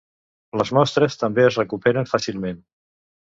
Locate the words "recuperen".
1.61-2.09